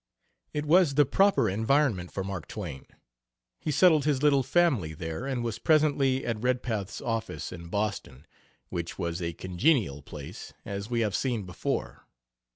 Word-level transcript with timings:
It 0.51 0.65
was 0.65 0.95
the 0.95 1.05
proper 1.05 1.47
environment 1.47 2.11
for 2.11 2.23
Mark 2.23 2.47
Twain. 2.47 2.87
He 3.59 3.69
settled 3.69 4.03
his 4.03 4.23
little 4.23 4.41
family 4.41 4.95
there, 4.95 5.27
and 5.27 5.43
was 5.43 5.59
presently 5.59 6.25
at 6.25 6.41
Redpath's 6.41 7.01
office 7.01 7.51
in 7.51 7.67
Boston, 7.67 8.25
which 8.69 8.97
was 8.97 9.21
a 9.21 9.33
congenial 9.33 10.01
place, 10.01 10.53
as 10.65 10.89
we 10.89 11.01
have 11.01 11.13
seen 11.13 11.43
before. 11.43 12.07